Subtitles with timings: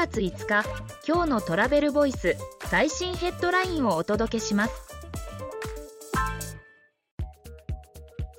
[0.00, 0.64] 月5日
[1.06, 4.72] 今日のトラベルボイス最新ヘッドラインをお届けします。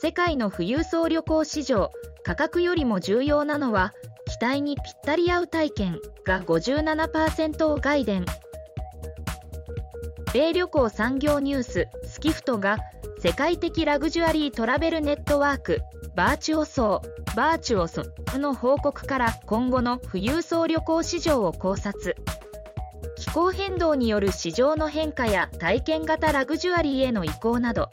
[0.00, 1.90] 世界の富裕層旅行市場
[2.22, 3.92] 価格よりも重要なのは
[4.26, 8.24] 期待にぴったり合う体験が57%を外伝
[10.32, 12.76] 米旅行産業ニューススキフトが
[13.20, 15.80] 世界的ラグジュアリートラベルネットワーク
[16.14, 18.04] バーチオソーバーチオソ
[18.34, 22.14] の報告から今後の富裕層旅行市場を考察。
[23.16, 27.90] 気候変動による市場の変化や体験型ラグジュアリーへの移行など。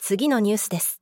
[0.00, 1.00] 次のニュースです。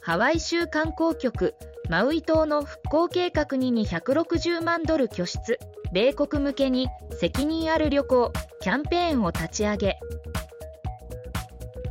[0.00, 1.54] ハワイ州観光局
[1.90, 5.58] マウイ島の復興計画に260万ドル拠出。
[5.92, 9.98] 米国向けに責任ある旅行キャンペーンを立ち上げ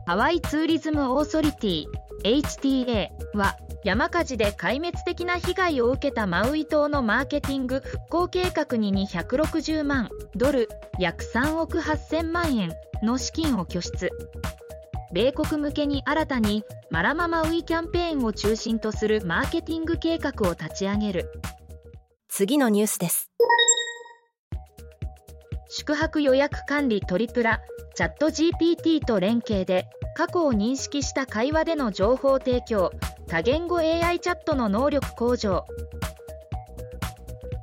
[0.07, 1.85] ハワイツーリズムオーソリティ
[2.23, 12.71] HTA は山火事で壊滅的な被害を受けたマウイ島のマーケティング復興計画に260万ドル約3億8000万円
[13.03, 14.09] の資金を拠出。
[15.11, 21.29] 米国向けに新たにマラママウイキャンペーンを中心とするマーケティング計画を立ち上げる。
[22.29, 23.29] 次のニュースです。
[25.67, 27.59] 宿泊予約管理トリプラ
[27.97, 32.91] チャット GPT と連携で過去を認識した会話での情報提供
[33.25, 35.65] 多言語 AI チャットの能力向上。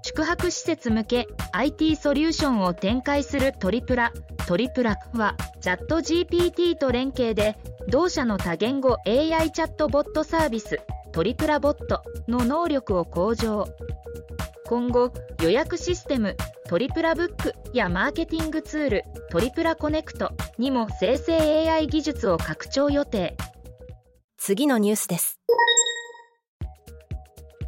[0.02, 4.12] 宿泊施設向け IT ソリューションを展開するトリプラ。
[4.48, 7.56] トリプラはチャット GPT と連携で
[7.88, 10.80] 同社の多言語 AI チャットボットサービス
[11.12, 13.68] トリプラボットの能力を向上。
[14.66, 15.12] 今後
[15.44, 23.36] 予約システムトリプラブックやマーケティングツールトリプラコネクトにも生成 AI 技術を拡張予定。
[24.38, 25.38] 次のニュースです。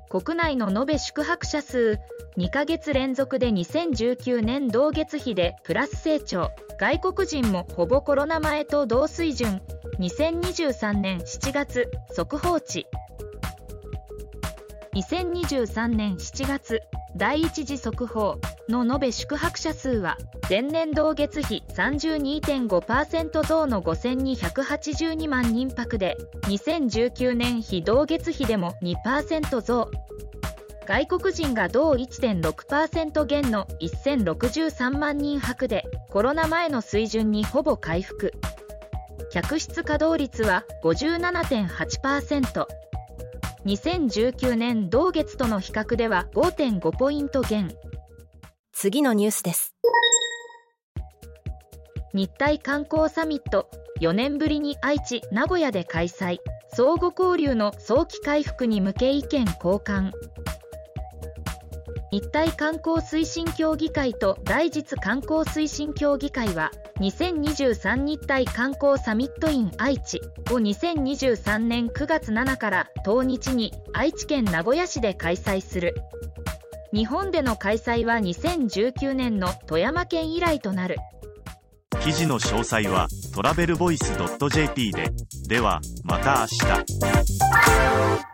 [0.09, 1.99] 国内の延べ宿泊者数
[2.39, 6.51] 2ヶ月連続で2019年同月比でプラス成長。
[6.81, 9.61] 外国人もほぼコロナ前と同水準。
[9.99, 12.87] 2023年7月速報値。
[14.95, 16.81] 2023年7月
[17.15, 20.19] 第一次速報の延べ宿泊者数は
[20.49, 29.91] 前年同月比32.5%増の5282万人泊で2019年比同月比でも2%増。
[30.87, 38.33] 外国人が同1.6%減の1063万人泊でコロナ前の水準にほぼ回復。
[39.31, 42.67] 客室稼働率は57.8%
[43.67, 47.69] 2019年同月との比較では5.5ポイント減。
[48.79, 49.75] 次のニュースです。
[52.13, 53.71] 日体観光サミット。
[54.03, 56.41] 4年ぶりに愛知名古屋で開催。
[56.75, 60.11] 相互交流の早期回復に向け意見交換。
[62.13, 66.71] 日体観光推進協議会と大実観光推進協議会は
[67.01, 70.21] 2023日体観光サミットイン愛知
[70.51, 75.95] を2023年9月7から当日に愛知県名古屋市で開催する。
[76.97, 80.97] 日本での開催は2019年の富山県以来となる。
[82.01, 84.17] 記事の詳細はトラベルボイス
[84.51, 85.13] .jp で。
[85.47, 88.27] ではまた明日。